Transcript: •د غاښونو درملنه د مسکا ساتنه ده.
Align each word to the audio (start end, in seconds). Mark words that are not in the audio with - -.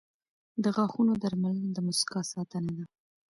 •د 0.63 0.65
غاښونو 0.75 1.13
درملنه 1.23 1.69
د 1.73 1.77
مسکا 1.87 2.19
ساتنه 2.33 2.71
ده. 2.77 2.85